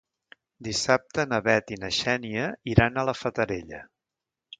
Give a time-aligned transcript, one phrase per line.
[0.67, 3.83] Dissabte na Bet i na Xènia iran a la Fatarella.